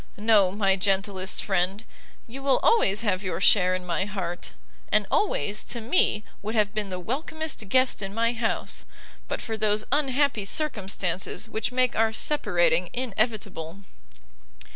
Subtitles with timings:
[0.17, 1.83] no, my gentlest friend,
[2.25, 4.51] you will always have your share in my heart;
[4.91, 8.83] and always, to me, would have been the welcomest guest in my house,
[9.27, 13.81] but for those unhappy circumstances which make our separating inevitable."